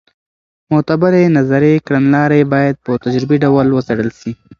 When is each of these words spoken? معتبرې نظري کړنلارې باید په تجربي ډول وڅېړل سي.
معتبرې 0.71 1.23
نظري 1.37 1.73
کړنلارې 1.85 2.41
باید 2.53 2.75
په 2.85 2.91
تجربي 3.03 3.37
ډول 3.43 3.67
وڅېړل 3.71 4.09
سي. 4.19 4.31